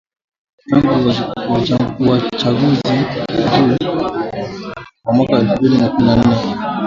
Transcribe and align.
tangu 0.71 2.05
uachaguzi 2.09 3.05
mkuu 3.33 3.87
wa 5.03 5.13
mwaka 5.13 5.33
elfu 5.33 5.53
mbili 5.55 5.77
na 5.77 5.89
kumi 5.89 6.07
na 6.07 6.15
nane 6.15 6.55